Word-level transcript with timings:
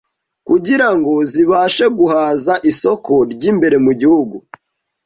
kugira 0.47 0.87
ngo 0.97 1.13
zibashe 1.31 1.85
guhaza 1.97 2.53
isoko 2.71 3.13
ry’imbere 3.31 3.77
mu 3.85 3.91
gihugu. 3.99 4.35